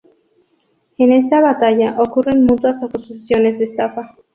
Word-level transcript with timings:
En 0.97 1.11
esta 1.11 1.41
batalla, 1.41 2.01
ocurren 2.01 2.47
mutuas 2.47 2.81
acusaciones 2.81 3.59
de 3.59 3.65
estafa. 3.65 4.15